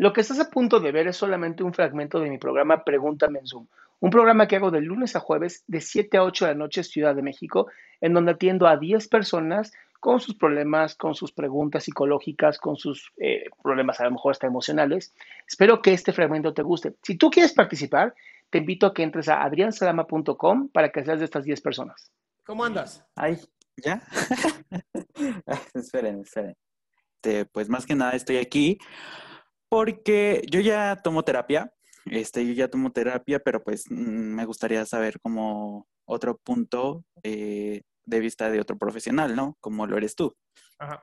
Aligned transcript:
Lo 0.00 0.14
que 0.14 0.22
estás 0.22 0.40
a 0.40 0.48
punto 0.48 0.80
de 0.80 0.92
ver 0.92 1.08
es 1.08 1.18
solamente 1.18 1.62
un 1.62 1.74
fragmento 1.74 2.20
de 2.20 2.30
mi 2.30 2.38
programa 2.38 2.84
Pregúntame 2.84 3.40
en 3.40 3.46
Zoom, 3.46 3.66
un 3.98 4.08
programa 4.08 4.48
que 4.48 4.56
hago 4.56 4.70
de 4.70 4.80
lunes 4.80 5.14
a 5.14 5.20
jueves 5.20 5.62
de 5.66 5.82
7 5.82 6.16
a 6.16 6.24
8 6.24 6.46
de 6.46 6.52
la 6.52 6.58
noche 6.58 6.84
Ciudad 6.84 7.14
de 7.14 7.20
México, 7.20 7.66
en 8.00 8.14
donde 8.14 8.32
atiendo 8.32 8.66
a 8.66 8.78
10 8.78 9.08
personas 9.08 9.74
con 10.00 10.18
sus 10.18 10.36
problemas, 10.36 10.94
con 10.94 11.14
sus 11.14 11.32
preguntas 11.32 11.84
psicológicas, 11.84 12.56
con 12.58 12.76
sus 12.76 13.12
eh, 13.18 13.50
problemas 13.62 14.00
a 14.00 14.04
lo 14.04 14.12
mejor 14.12 14.30
hasta 14.30 14.46
emocionales. 14.46 15.12
Espero 15.46 15.82
que 15.82 15.92
este 15.92 16.14
fragmento 16.14 16.54
te 16.54 16.62
guste. 16.62 16.94
Si 17.02 17.18
tú 17.18 17.28
quieres 17.28 17.52
participar, 17.52 18.14
te 18.48 18.56
invito 18.56 18.86
a 18.86 18.94
que 18.94 19.02
entres 19.02 19.28
a 19.28 19.42
adriansalama.com 19.42 20.70
para 20.70 20.90
que 20.92 21.04
seas 21.04 21.18
de 21.18 21.26
estas 21.26 21.44
10 21.44 21.60
personas. 21.60 22.10
¿Cómo 22.46 22.64
andas? 22.64 23.04
Ay, 23.16 23.38
¿ya? 23.76 24.00
esperen, 25.74 26.20
esperen. 26.22 26.56
Este, 27.16 27.44
pues 27.44 27.68
más 27.68 27.84
que 27.84 27.94
nada 27.94 28.12
estoy 28.12 28.38
aquí 28.38 28.78
porque 29.70 30.42
yo 30.50 30.60
ya 30.60 31.00
tomo 31.02 31.22
terapia. 31.22 31.72
Este, 32.06 32.46
yo 32.46 32.52
ya 32.52 32.68
tomo 32.68 32.92
terapia, 32.92 33.38
pero 33.38 33.62
pues 33.62 33.84
mm, 33.88 34.34
me 34.34 34.44
gustaría 34.44 34.84
saber 34.84 35.20
como 35.20 35.86
otro 36.04 36.36
punto 36.38 37.04
eh, 37.22 37.82
de 38.04 38.20
vista 38.20 38.50
de 38.50 38.60
otro 38.60 38.76
profesional, 38.76 39.36
¿no? 39.36 39.56
Como 39.60 39.86
lo 39.86 39.96
eres 39.96 40.16
tú. 40.16 40.34
Ajá. 40.78 41.02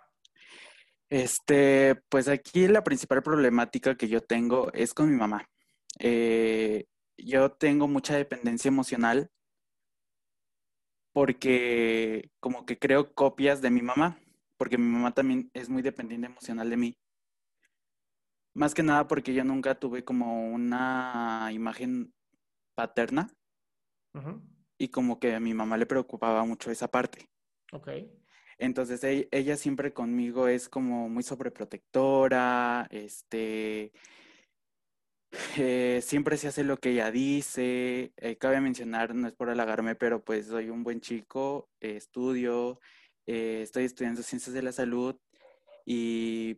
Este, 1.09 1.95
pues 2.09 2.27
aquí 2.27 2.67
la 2.67 2.83
principal 2.83 3.23
problemática 3.23 3.95
que 3.95 4.09
yo 4.09 4.21
tengo 4.21 4.71
es 4.73 4.93
con 4.93 5.09
mi 5.09 5.15
mamá. 5.15 5.47
Eh, 5.99 6.85
yo 7.17 7.51
tengo 7.51 7.87
mucha 7.87 8.17
dependencia 8.17 8.67
emocional 8.67 9.31
porque 11.13 12.29
como 12.41 12.65
que 12.65 12.77
creo 12.77 13.13
copias 13.13 13.61
de 13.61 13.71
mi 13.71 13.81
mamá, 13.81 14.19
porque 14.57 14.77
mi 14.77 14.91
mamá 14.91 15.13
también 15.13 15.49
es 15.53 15.69
muy 15.69 15.81
dependiente 15.81 16.27
emocional 16.27 16.69
de 16.69 16.77
mí. 16.77 16.97
Más 18.57 18.73
que 18.73 18.81
nada 18.81 19.07
porque 19.07 19.35
yo 19.35 19.43
nunca 19.43 19.75
tuve 19.75 20.03
como 20.03 20.49
una 20.51 21.47
imagen 21.53 22.11
paterna 22.75 23.31
y 24.79 24.87
como 24.87 25.19
que 25.19 25.35
a 25.35 25.39
mi 25.39 25.53
mamá 25.53 25.77
le 25.77 25.85
preocupaba 25.85 26.43
mucho 26.43 26.71
esa 26.71 26.87
parte. 26.87 27.29
Ok. 27.71 27.87
Entonces 28.57 29.03
e- 29.03 29.27
ella, 29.29 29.57
siempre 29.57 29.93
conmigo 29.93 30.47
es 30.47 30.69
como 30.69 31.07
muy 31.07 31.21
sobreprotectora, 31.21 32.87
este, 32.89 33.91
eh, 35.57 35.99
siempre 36.01 36.35
se 36.37 36.47
hace 36.47 36.63
lo 36.63 36.77
que 36.77 36.89
ella 36.93 37.11
dice. 37.11 38.11
eh, 38.17 38.37
cabe 38.37 38.59
mencionar, 38.59 39.13
no 39.13 39.27
es 39.27 39.35
por 39.35 39.51
halagarme, 39.51 39.93
pero 39.93 40.23
pues 40.23 40.47
soy 40.47 40.71
un 40.71 40.83
buen 40.83 40.99
chico, 40.99 41.69
eh, 41.79 41.95
estudio, 41.95 42.79
eh, 43.27 43.59
estoy 43.61 43.83
estudiando 43.85 44.23
ciencias 44.23 44.55
de 44.55 44.63
la 44.63 44.71
salud 44.71 45.15
y, 45.85 46.57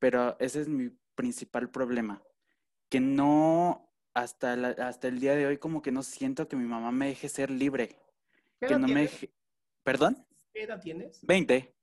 pero 0.00 0.36
ese 0.40 0.62
es 0.62 0.68
mi 0.68 0.90
principal 1.18 1.68
problema, 1.70 2.22
que 2.88 3.00
no, 3.00 3.90
hasta, 4.14 4.56
la- 4.56 4.76
hasta 4.88 5.08
el 5.08 5.18
día 5.20 5.34
de 5.34 5.46
hoy 5.48 5.58
como 5.58 5.82
que 5.82 5.92
no 5.92 6.02
siento 6.04 6.48
que 6.48 6.56
mi 6.56 6.64
mamá 6.66 6.92
me 6.92 7.08
deje 7.08 7.28
ser 7.28 7.50
libre, 7.50 7.88
¿Qué 8.60 8.66
que 8.66 8.74
edad 8.74 8.80
no 8.80 8.86
me 8.86 9.00
tienes? 9.00 9.12
deje, 9.12 9.30
¿perdón? 9.82 10.26
¿Qué 10.52 10.62
edad 10.62 10.80
tienes? 10.80 11.20
20. 11.22 11.74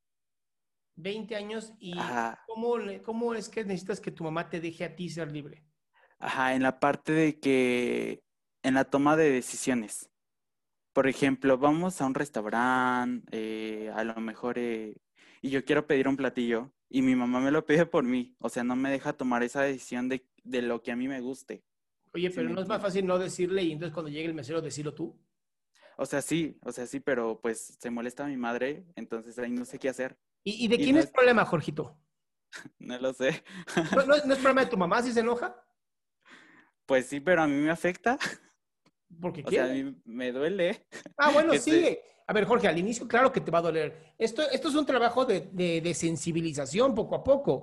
20 0.97 1.35
años 1.35 1.74
y 1.79 1.91
Ajá. 2.00 2.40
¿cómo, 2.47 2.78
¿cómo 3.03 3.34
es 3.34 3.50
que 3.50 3.63
necesitas 3.66 4.00
que 4.00 4.12
tu 4.12 4.24
mamá 4.24 4.50
te 4.50 4.62
deje 4.62 4.85
a 4.85 4.95
ti 4.95 5.09
ser 5.09 5.31
libre? 5.31 5.66
Ajá, 6.19 6.56
en 6.56 6.63
la 6.63 6.79
parte 6.79 7.12
de 7.12 7.40
que, 7.40 8.24
en 8.63 8.74
la 8.75 8.85
toma 8.85 9.18
de 9.18 9.29
decisiones. 9.31 10.09
Por 10.94 11.07
ejemplo, 11.07 11.57
vamos 11.57 12.01
a 12.01 12.06
un 12.06 12.16
restaurante, 12.16 13.28
eh, 13.31 13.91
a 13.94 14.03
lo 14.06 14.16
mejor, 14.22 14.57
eh, 14.57 14.95
y 15.41 15.50
yo 15.50 15.66
quiero 15.66 15.88
pedir 15.88 16.07
un 16.07 16.18
platillo, 16.18 16.72
y 16.90 17.01
mi 17.01 17.16
mamá 17.16 17.40
me 17.40 17.51
lo 17.51 17.66
pide 17.66 17.85
por 17.85 18.03
mí. 18.03 18.35
O 18.40 18.50
sea, 18.50 18.63
no 18.63 18.75
me 18.75 18.90
deja 18.91 19.13
tomar 19.13 19.44
esa 19.44 19.62
decisión 19.62 20.09
de, 20.09 20.28
de 20.44 20.62
lo 20.62 20.81
que 20.81 20.91
a 20.91 20.96
mí 20.96 21.07
me 21.07 21.22
guste. 21.22 21.63
Oye, 22.13 22.29
pero 22.31 22.50
¿no 22.50 22.62
es 22.62 22.68
más 22.68 22.81
fácil 22.81 23.06
no 23.06 23.19
decirle 23.19 23.63
y 23.63 23.72
entonces 23.73 23.94
cuando 23.94 24.09
llegue 24.09 24.25
el 24.28 24.34
mesero 24.34 24.62
decirlo 24.62 24.94
tú? 24.94 25.19
O 25.97 26.06
sea, 26.06 26.22
sí, 26.22 26.57
o 26.63 26.72
sea, 26.72 26.85
sí, 26.88 27.00
pero 27.00 27.40
pues 27.41 27.78
se 27.79 27.90
molesta 27.90 28.25
mi 28.25 28.38
madre, 28.38 28.85
entonces 28.95 29.38
ahí 29.40 29.51
no 29.51 29.66
sé 29.66 29.79
qué 29.79 29.90
hacer. 29.90 30.18
¿Y, 30.44 30.66
y 30.66 30.68
de 30.68 30.75
Y 30.75 30.78
quién 30.79 30.95
no 30.95 31.00
es 31.01 31.07
el 31.07 31.12
problema, 31.12 31.45
Jorgito? 31.45 31.97
No 32.79 32.97
lo 33.00 33.13
sé. 33.13 33.44
¿No, 33.95 34.06
no- 34.06 34.25
no 34.25 34.34
es 34.34 34.40
problema 34.40 34.63
de 34.63 34.68
tu 34.69 34.78
mamá 34.78 35.01
si 35.01 35.12
se 35.12 35.19
enoja? 35.19 35.62
Pues 36.85 37.07
sí, 37.07 37.19
pero 37.19 37.41
a 37.41 37.47
mí 37.47 37.56
me 37.56 37.72
afecta. 37.72 38.18
Porque 39.22 39.44
O 39.45 39.50
sea, 39.50 39.66
a 39.66 39.68
mí 39.74 39.95
me 40.06 40.31
duele. 40.31 40.85
Ah, 41.18 41.31
bueno, 41.31 41.53
sí. 41.57 41.72
se- 41.72 42.03
A 42.28 42.34
ver, 42.34 42.46
Jorge, 42.46 42.68
al 42.68 42.78
inicio, 42.78 43.08
claro 43.08 43.31
que 43.31 43.41
te 43.41 43.52
va 43.52 43.59
a 43.59 43.63
doler. 43.63 44.13
Esto, 44.18 44.41
esto 44.50 44.69
es 44.69 44.75
un 44.75 44.86
trabajo 44.86 45.25
de, 45.25 45.94
sensibilización 45.94 46.96
poco 46.96 47.16
a 47.16 47.24
poco. 47.24 47.53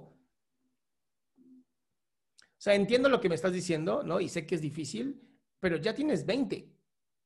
O 1.39 2.65
sea, 2.65 2.75
entiendo 2.75 3.09
lo 3.09 3.21
que 3.21 3.29
me 3.29 3.35
estás 3.35 3.53
diciendo, 3.53 4.05
¿no? 4.05 4.21
Y 4.21 4.29
sé 4.29 4.47
que 4.47 4.55
es 4.55 4.61
difícil, 4.61 5.21
pero 5.59 5.79
ya 5.79 5.95
tienes 5.95 6.25
20, 6.25 6.73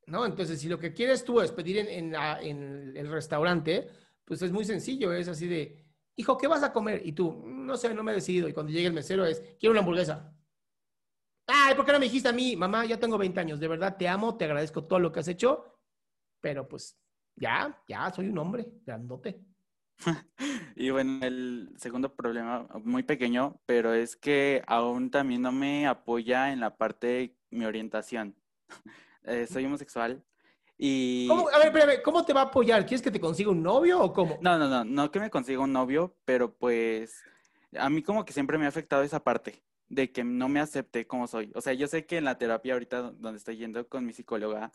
¿no? 0.06 0.24
Entonces, 0.24 0.58
si 0.58 0.69
lo 0.69 0.78
que 0.78 0.94
quieres 0.94 1.24
tú 1.24 1.42
es 1.42 1.52
pedir 1.52 1.76
en, 1.78 2.14
en 2.14 2.97
el 2.97 3.10
restaurante, 3.10 3.88
pues 4.24 4.41
es 4.41 4.50
muy 4.50 4.64
sencillo, 4.64 5.12
es 5.12 5.28
así 5.28 5.47
de, 5.47 5.86
hijo, 6.16 6.38
¿qué 6.38 6.47
vas 6.47 6.62
a 6.62 6.72
comer? 6.72 7.03
Y 7.04 7.12
tú, 7.12 7.44
no 7.47 7.76
sé, 7.76 7.92
no 7.92 8.03
me 8.03 8.12
he 8.12 8.14
decidido. 8.14 8.48
Y 8.48 8.54
cuando 8.54 8.72
llegue 8.72 8.86
el 8.86 8.94
mesero 8.94 9.26
es, 9.26 9.42
quiero 9.60 9.72
una 9.72 9.80
hamburguesa. 9.80 10.34
Ay, 11.47 11.74
¿por 11.74 11.84
qué 11.84 11.92
no 11.92 11.98
me 11.98 12.06
dijiste 12.06 12.28
a 12.28 12.32
mí? 12.32 12.56
Mamá, 12.56 12.86
ya 12.86 12.98
tengo 12.98 13.18
20 13.18 13.38
años, 13.38 13.60
de 13.60 13.68
verdad 13.68 13.97
te 13.97 14.08
amo, 14.08 14.36
te 14.36 14.47
agradezco 14.47 14.84
todo 14.84 14.98
lo 14.98 15.12
que 15.12 15.21
has 15.21 15.28
hecho, 15.28 15.80
pero 16.41 16.66
pues 16.66 16.98
ya, 17.36 17.77
ya 17.88 18.10
soy 18.10 18.28
un 18.28 18.38
hombre, 18.38 18.66
grandote. 18.84 19.41
Y 20.78 20.91
bueno, 20.91 21.24
el 21.24 21.72
segundo 21.78 22.15
problema, 22.15 22.68
muy 22.84 23.03
pequeño, 23.03 23.62
pero 23.65 23.94
es 23.94 24.15
que 24.15 24.62
aún 24.66 25.10
también 25.10 25.41
no 25.41 25.50
me 25.50 25.86
apoya 25.86 26.53
en 26.53 26.60
la 26.60 26.77
parte 26.77 27.06
de 27.06 27.36
mi 27.50 27.65
orientación. 27.65 28.34
Eh, 29.28 29.48
soy 29.48 29.65
homosexual 29.65 30.22
y... 30.78 31.27
¿Cómo? 31.27 31.48
A 31.48 31.59
ver, 31.59 31.66
espérame, 31.66 32.00
¿cómo 32.04 32.24
te 32.24 32.33
va 32.33 32.42
a 32.42 32.44
apoyar? 32.44 32.86
¿Quieres 32.86 33.03
que 33.03 33.10
te 33.10 33.18
consiga 33.18 33.50
un 33.50 33.60
novio 33.60 34.00
o 34.00 34.12
cómo? 34.12 34.38
No, 34.41 34.56
no, 34.56 34.68
no, 34.68 34.84
no 34.84 35.10
que 35.10 35.18
me 35.18 35.30
consiga 35.30 35.59
un 35.59 35.72
novio, 35.72 36.16
pero 36.24 36.54
pues 36.56 37.24
a 37.77 37.91
mí 37.91 38.04
como 38.04 38.24
que 38.24 38.33
siempre 38.33 38.56
me 38.56 38.66
ha 38.66 38.68
afectado 38.68 39.03
esa 39.03 39.24
parte 39.24 39.65
de 39.88 40.12
que 40.12 40.22
no 40.22 40.48
me 40.48 40.60
acepte 40.60 41.09
como 41.09 41.27
soy. 41.27 41.50
O 41.56 41.60
sea, 41.60 41.72
yo 41.72 41.88
sé 41.88 42.06
que 42.06 42.18
en 42.18 42.24
la 42.24 42.38
terapia 42.38 42.74
ahorita 42.74 43.03
do- 43.03 43.12
donde 43.15 43.38
estoy 43.38 43.56
yendo 43.56 43.88
con 43.88 44.06
mi 44.06 44.12
psicóloga, 44.12 44.71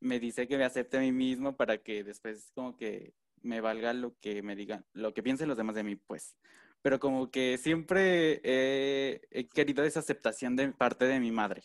me 0.00 0.20
dice 0.20 0.46
que 0.46 0.58
me 0.58 0.64
acepte 0.64 0.98
a 0.98 1.00
mí 1.00 1.12
mismo 1.12 1.56
para 1.56 1.78
que 1.78 2.04
después 2.04 2.50
como 2.54 2.76
que 2.76 3.14
me 3.42 3.60
valga 3.60 3.92
lo 3.92 4.16
que 4.20 4.42
me 4.42 4.56
digan, 4.56 4.84
lo 4.92 5.14
que 5.14 5.22
piensen 5.22 5.48
los 5.48 5.56
demás 5.56 5.76
de 5.76 5.84
mí, 5.84 5.96
pues. 5.96 6.36
Pero 6.82 7.00
como 7.00 7.30
que 7.30 7.58
siempre 7.58 8.40
he, 8.44 9.48
querido 9.48 9.84
esa 9.84 10.00
aceptación 10.00 10.56
de 10.56 10.68
parte 10.68 11.06
de 11.06 11.20
mi 11.20 11.32
madre. 11.32 11.62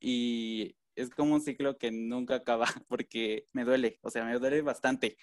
Y 0.00 0.76
es 0.94 1.10
como 1.10 1.34
un 1.34 1.40
ciclo 1.40 1.78
que 1.78 1.90
nunca 1.90 2.36
acaba 2.36 2.66
porque 2.88 3.46
me 3.52 3.64
duele, 3.64 3.98
o 4.02 4.10
sea, 4.10 4.24
me 4.24 4.38
duele 4.38 4.62
bastante. 4.62 5.16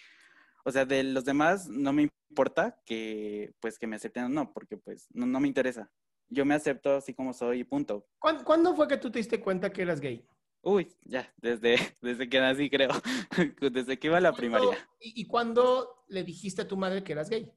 O 0.64 0.72
sea, 0.72 0.86
de 0.86 1.04
los 1.04 1.26
demás 1.26 1.68
no 1.68 1.94
me 1.94 2.10
importa 2.30 2.82
que, 2.86 3.54
pues, 3.60 3.78
que 3.78 3.88
me 3.88 3.98
acepten 3.98 4.26
o 4.26 4.30
no, 4.30 4.52
porque, 4.52 4.78
pues, 4.78 5.08
no, 5.12 5.26
no 5.26 5.40
me 5.40 5.48
interesa. 5.48 5.92
Yo 6.28 6.44
me 6.44 6.56
acepto 6.56 6.96
así 6.96 7.14
como 7.14 7.34
soy 7.34 7.60
y 7.60 7.64
punto. 7.64 8.08
¿Cuándo, 8.18 8.44
¿Cuándo, 8.44 8.76
fue 8.76 8.88
que 8.88 8.98
tú 8.98 9.12
te 9.12 9.20
diste 9.20 9.40
cuenta 9.40 9.72
que 9.72 9.84
eras 9.84 10.00
gay? 10.02 10.26
Uy, 10.66 10.92
ya, 11.04 11.32
desde, 11.38 11.76
desde 12.02 12.28
que 12.28 12.40
nací, 12.40 12.72
creo. 12.72 12.90
desde 13.72 14.00
que 14.00 14.08
iba 14.08 14.18
a 14.18 14.22
la 14.22 14.34
primaria. 14.34 14.76
¿Y, 15.00 15.22
¿Y 15.22 15.26
cuándo 15.28 16.04
le 16.08 16.24
dijiste 16.24 16.64
a 16.64 16.68
tu 16.68 16.76
madre 16.76 17.04
que 17.04 17.14
eras 17.14 17.30
gay? 17.30 17.54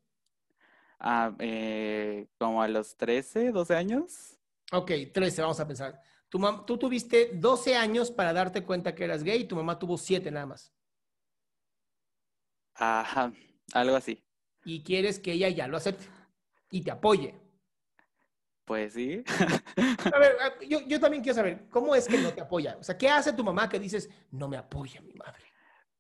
Ah, 1.01 1.35
eh, 1.39 2.29
como 2.39 2.63
a 2.63 2.69
los 2.69 2.99
13, 2.99 3.51
12 3.51 3.75
años. 3.75 4.39
Ok, 4.73 4.93
13, 5.15 5.41
vamos 5.41 5.59
a 5.59 5.67
pensar. 5.67 5.99
Tu 6.29 6.39
tú 6.67 6.77
tuviste 6.77 7.31
12 7.33 7.77
años 7.77 8.11
para 8.11 8.35
darte 8.35 8.63
cuenta 8.63 8.95
que 8.95 9.05
eras 9.05 9.23
gay 9.23 9.41
y 9.41 9.45
tu 9.47 9.57
mamá 9.57 9.79
tuvo 9.79 9.97
7 9.97 10.31
nada 10.31 10.45
más. 10.45 10.71
Ajá, 12.75 13.33
algo 13.73 13.97
así. 13.97 14.23
Y 14.67 14.83
quieres 14.83 15.19
que 15.19 15.33
ella 15.33 15.49
ya 15.49 15.67
lo 15.67 15.79
acepte 15.79 16.05
y 16.71 16.83
te 16.83 16.91
apoye. 16.91 17.35
Pues 18.69 18.93
sí. 18.93 19.25
a 20.13 20.19
ver, 20.19 20.37
yo, 20.69 20.81
yo, 20.87 21.01
también 21.01 21.23
quiero 21.23 21.37
saber, 21.37 21.65
¿cómo 21.71 21.95
es 21.95 22.07
que 22.07 22.19
no 22.19 22.35
te 22.35 22.43
apoya? 22.43 22.77
O 22.79 22.83
sea, 22.85 22.99
¿qué 22.99 23.09
hace 23.09 23.33
tu 23.33 23.43
mamá 23.43 23.67
que 23.67 23.81
dices, 23.81 24.11
no 24.31 24.47
me 24.47 24.59
apoya 24.59 25.01
mi 25.01 25.15
madre? 25.15 25.43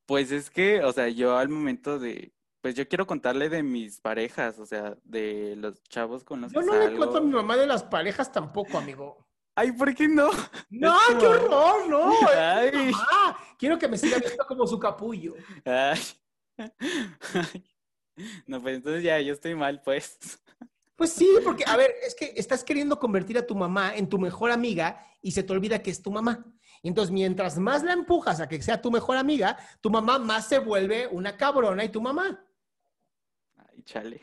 Pues 0.04 0.30
es 0.30 0.50
que, 0.50 0.84
o 0.84 0.92
sea, 0.92 1.08
yo 1.08 1.38
al 1.38 1.48
momento 1.48 1.98
de, 1.98 2.34
pues 2.60 2.74
yo 2.74 2.86
quiero 2.86 3.06
contarle 3.06 3.48
de 3.48 3.62
mis 3.62 4.02
parejas, 4.02 4.58
o 4.58 4.66
sea, 4.66 4.98
de 5.04 5.56
los 5.56 5.82
chavos 5.84 6.24
con 6.24 6.42
los 6.42 6.52
yo 6.52 6.60
que 6.60 6.66
Yo 6.66 6.72
no 6.74 6.78
le 6.78 6.94
cuento 6.94 7.16
a 7.16 7.20
mi 7.22 7.30
mamá 7.30 7.56
de 7.56 7.66
las 7.66 7.84
parejas 7.84 8.30
tampoco, 8.30 8.76
amigo. 8.76 9.26
Ay, 9.54 9.72
¿por 9.72 9.94
qué 9.94 10.06
no? 10.06 10.28
No, 10.68 10.94
qué 11.18 11.26
horror, 11.26 11.88
no. 11.88 12.12
Ay. 12.36 12.92
Quiero 13.58 13.78
que 13.78 13.88
me 13.88 13.96
siga 13.96 14.18
viendo 14.18 14.44
como 14.46 14.66
su 14.66 14.78
capullo. 14.78 15.34
Ay. 15.64 16.00
No, 18.48 18.60
pues 18.60 18.74
entonces 18.74 19.04
ya, 19.04 19.20
yo 19.20 19.32
estoy 19.32 19.54
mal, 19.54 19.80
pues. 19.80 20.18
Pues 20.98 21.12
sí, 21.12 21.30
porque, 21.44 21.62
a 21.64 21.76
ver, 21.76 21.94
es 22.04 22.16
que 22.16 22.32
estás 22.34 22.64
queriendo 22.64 22.98
convertir 22.98 23.38
a 23.38 23.46
tu 23.46 23.54
mamá 23.54 23.94
en 23.94 24.08
tu 24.08 24.18
mejor 24.18 24.50
amiga 24.50 25.06
y 25.22 25.30
se 25.30 25.44
te 25.44 25.52
olvida 25.52 25.80
que 25.80 25.92
es 25.92 26.02
tu 26.02 26.10
mamá. 26.10 26.44
Entonces, 26.82 27.12
mientras 27.12 27.56
más 27.56 27.84
la 27.84 27.92
empujas 27.92 28.40
a 28.40 28.48
que 28.48 28.60
sea 28.60 28.82
tu 28.82 28.90
mejor 28.90 29.16
amiga, 29.16 29.56
tu 29.80 29.90
mamá 29.90 30.18
más 30.18 30.48
se 30.48 30.58
vuelve 30.58 31.06
una 31.06 31.36
cabrona 31.36 31.84
y 31.84 31.90
tu 31.90 32.00
mamá. 32.00 32.44
Ay, 33.58 33.80
chale. 33.84 34.20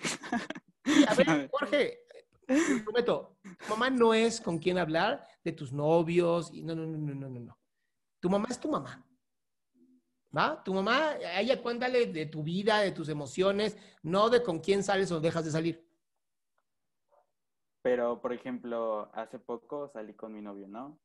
a 1.08 1.14
ver, 1.16 1.50
Jorge, 1.50 2.00
te 2.46 2.82
prometo, 2.84 3.38
tu 3.42 3.70
mamá 3.70 3.90
no 3.90 4.14
es 4.14 4.42
con 4.42 4.60
quien 4.60 4.78
hablar 4.78 5.26
de 5.46 5.54
tus 5.54 5.72
novios 5.72 6.50
y 6.52 6.62
no, 6.62 6.76
no, 6.76 6.86
no, 6.86 6.98
no, 6.98 7.30
no, 7.30 7.40
no. 7.40 7.58
Tu 8.20 8.30
mamá 8.30 8.48
es 8.50 8.60
tu 8.60 8.68
mamá. 8.68 9.02
¿Va? 10.38 10.62
Tu 10.62 10.74
mamá, 10.74 11.12
a 11.12 11.40
ella 11.40 11.62
cuéntale 11.62 12.08
de 12.08 12.26
tu 12.26 12.44
vida, 12.44 12.80
de 12.80 12.92
tus 12.92 13.08
emociones, 13.08 13.78
no 14.04 14.30
de 14.30 14.44
con 14.44 14.60
quién 14.60 14.84
sales 14.84 15.10
o 15.14 15.22
dejas 15.22 15.46
de 15.46 15.52
salir. 15.52 15.85
Pero, 17.86 18.20
por 18.20 18.34
ejemplo, 18.34 19.12
hace 19.14 19.38
poco 19.38 19.88
salí 19.90 20.16
con 20.16 20.34
mi 20.34 20.42
novio, 20.42 20.68
¿no? 20.68 20.98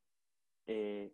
Eh, 0.67 1.12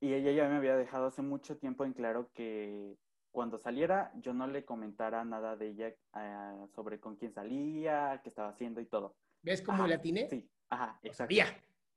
y 0.00 0.14
ella 0.14 0.32
ya 0.32 0.48
me 0.48 0.56
había 0.56 0.74
dejado 0.74 1.08
hace 1.08 1.20
mucho 1.20 1.58
tiempo 1.58 1.84
en 1.84 1.92
claro 1.92 2.30
que 2.32 2.96
cuando 3.30 3.58
saliera 3.58 4.10
yo 4.16 4.32
no 4.32 4.46
le 4.46 4.64
comentara 4.64 5.22
nada 5.22 5.54
de 5.54 5.68
ella 5.68 5.94
uh, 6.14 6.66
sobre 6.68 6.98
con 6.98 7.16
quién 7.16 7.30
salía, 7.30 8.22
qué 8.22 8.30
estaba 8.30 8.48
haciendo 8.48 8.80
y 8.80 8.86
todo. 8.86 9.14
¿Ves 9.42 9.60
cómo 9.60 9.86
la 9.86 10.00
tiene? 10.00 10.30
Sí, 10.30 10.50
ajá, 10.70 10.98
exacto. 11.02 11.34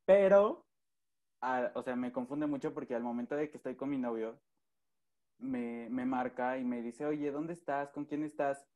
Pero, 0.06 0.66
uh, 1.42 1.80
o 1.80 1.82
sea, 1.82 1.96
me 1.96 2.12
confunde 2.12 2.48
mucho 2.48 2.74
porque 2.74 2.96
al 2.96 3.04
momento 3.04 3.38
de 3.38 3.50
que 3.50 3.56
estoy 3.56 3.76
con 3.76 3.90
mi 3.90 3.98
novio, 3.98 4.42
me, 5.38 5.88
me 5.90 6.06
marca 6.06 6.58
y 6.58 6.66
me 6.66 6.82
dice, 6.82 7.06
oye, 7.06 7.32
¿dónde 7.32 7.54
estás? 7.54 7.92
¿Con 7.92 8.04
quién 8.04 8.26
estás? 8.26 8.68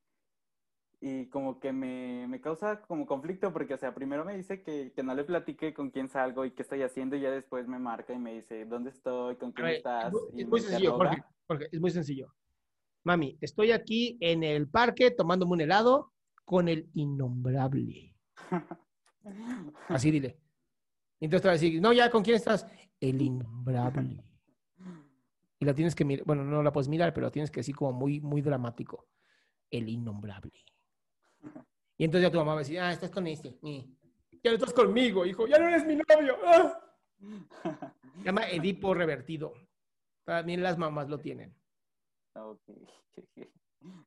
Y 1.06 1.26
como 1.26 1.60
que 1.60 1.74
me, 1.74 2.30
me, 2.30 2.40
causa 2.40 2.82
como 2.84 3.06
conflicto 3.06 3.52
porque, 3.52 3.74
o 3.74 3.78
sea, 3.78 3.94
primero 3.94 4.24
me 4.24 4.38
dice 4.38 4.64
que, 4.64 4.94
que, 4.96 5.04
no 5.04 5.14
le 5.14 5.26
platique 5.26 5.74
con 5.74 5.92
quién 5.92 6.08
salgo 6.08 6.46
y 6.46 6.52
qué 6.52 6.62
estoy 6.62 6.82
haciendo 6.82 7.18
y 7.18 7.22
ya 7.22 7.30
después 7.30 7.68
me 7.68 7.78
marca 7.78 8.14
y 8.14 8.20
me 8.20 8.36
dice, 8.36 8.64
¿dónde 8.64 8.92
estoy? 8.92 9.36
¿Con 9.36 9.52
quién 9.52 9.66
ver, 9.66 9.76
estás? 9.76 10.14
Es, 10.34 10.48
muy 10.48 10.62
sencillo, 10.62 10.96
Jorge, 10.96 11.22
Jorge, 11.46 11.68
es 11.74 11.82
muy 11.82 11.92
sencillo. 11.92 12.34
Mami, 13.04 13.38
estoy 13.42 13.74
aquí 13.74 14.18
en 14.22 14.44
el 14.44 14.70
parque 14.70 15.12
tomándome 15.12 15.52
un 15.52 15.60
helado 15.60 16.14
con 16.46 16.70
el 16.70 16.90
innombrable. 16.94 18.16
Así 19.90 20.10
dile. 20.10 20.40
Entonces 21.20 21.42
te 21.42 21.48
va 21.50 21.52
a 21.52 21.56
decir, 21.56 21.82
no, 21.82 21.92
ya, 21.92 22.10
¿con 22.10 22.24
quién 22.24 22.38
estás? 22.38 22.66
El 23.02 23.22
innombrable. 23.22 24.24
Y 25.60 25.66
la 25.66 25.74
tienes 25.74 25.96
que 25.96 26.06
mirar, 26.06 26.26
bueno, 26.26 26.46
no 26.46 26.64
la 26.64 26.72
puedes 26.72 26.88
mirar, 26.88 27.14
pero 27.14 27.28
la 27.28 27.32
tienes 27.32 27.52
que 27.52 27.60
decir 27.60 27.76
como 27.76 27.92
muy, 27.92 28.22
muy 28.22 28.42
dramático. 28.42 29.10
El 29.70 29.90
innombrable. 29.90 30.64
Y 31.96 32.06
entonces 32.06 32.28
ya 32.28 32.32
tu 32.32 32.40
mamá 32.40 32.54
va 32.54 32.58
a 32.58 32.64
decir, 32.64 32.80
ah, 32.80 32.92
estás 32.92 33.12
con 33.12 33.28
este. 33.28 33.56
Ya 33.62 34.50
no 34.50 34.56
estás 34.56 34.74
conmigo, 34.74 35.28
hijo, 35.28 35.46
ya 35.46 35.60
no 35.60 35.68
eres 35.68 35.86
mi 35.86 35.96
novio. 35.96 36.38
¡Ah! 36.44 36.84
Se 38.18 38.24
llama 38.24 38.50
Edipo 38.50 38.96
revertido. 38.96 39.54
También 40.26 40.64
las 40.64 40.78
mamás 40.78 41.08
lo 41.08 41.20
tienen. 41.20 41.56
Okay. 42.34 42.88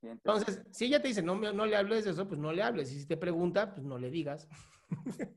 Entonces, 0.02 0.62
si 0.70 0.86
ella 0.86 1.00
te 1.00 1.08
dice, 1.08 1.22
no, 1.22 1.36
no 1.36 1.66
le 1.66 1.76
hables 1.76 2.04
de 2.04 2.10
eso, 2.10 2.26
pues 2.26 2.40
no 2.40 2.52
le 2.52 2.62
hables. 2.62 2.90
Y 2.92 3.00
si 3.00 3.06
te 3.06 3.16
pregunta, 3.16 3.72
pues 3.72 3.86
no 3.86 3.98
le 3.98 4.10
digas. 4.10 4.48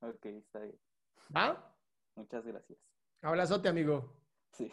ok, 0.00 0.24
está 0.26 0.60
bien. 0.60 0.78
¿Va? 1.34 1.76
Muchas 2.14 2.44
gracias. 2.44 2.78
Abrazote, 3.22 3.68
amigo. 3.68 4.14
Sí. 4.52 4.72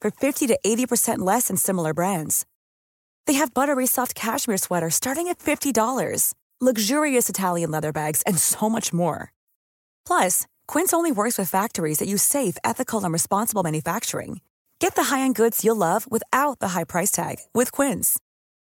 for 0.00 0.10
50 0.10 0.48
to 0.48 0.58
80% 0.66 1.18
less 1.20 1.48
than 1.48 1.56
similar 1.56 1.94
brands. 1.94 2.44
They 3.26 3.34
have 3.34 3.54
buttery 3.54 3.86
soft 3.86 4.14
cashmere 4.14 4.56
sweaters 4.56 4.96
starting 4.96 5.28
at 5.28 5.38
$50, 5.38 6.34
luxurious 6.60 7.28
Italian 7.28 7.70
leather 7.70 7.92
bags, 7.92 8.22
and 8.22 8.36
so 8.38 8.68
much 8.68 8.92
more. 8.92 9.32
Plus, 10.04 10.46
Quince 10.66 10.92
only 10.92 11.12
works 11.12 11.38
with 11.38 11.48
factories 11.48 11.98
that 11.98 12.08
use 12.08 12.22
safe, 12.22 12.56
ethical, 12.64 13.04
and 13.04 13.12
responsible 13.12 13.62
manufacturing. 13.62 14.40
Get 14.80 14.94
the 14.96 15.04
high-end 15.04 15.34
goods 15.34 15.64
you'll 15.64 15.76
love 15.76 16.10
without 16.10 16.58
the 16.58 16.68
high 16.68 16.84
price 16.84 17.10
tag 17.10 17.36
with 17.52 17.70
Quince. 17.70 18.18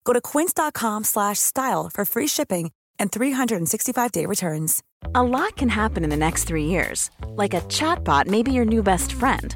Go 0.04 0.14
to 0.14 0.22
quince.com/style 0.22 1.90
for 1.94 2.06
free 2.06 2.28
shipping 2.28 2.72
and 2.98 3.12
365-day 3.12 4.26
returns. 4.26 4.82
A 5.14 5.24
lot 5.24 5.58
can 5.58 5.70
happen 5.70 6.04
in 6.04 6.10
the 6.10 6.18
next 6.18 6.46
3 6.46 6.64
years. 6.66 7.12
Like 7.36 7.54
a 7.54 7.62
chatbot 7.62 8.28
may 8.28 8.42
be 8.44 8.52
your 8.52 8.66
new 8.66 8.84
best 8.84 9.14
friend 9.14 9.56